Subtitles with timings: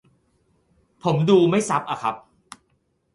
[1.03, 2.15] ผมดูไม่ซับอะครับ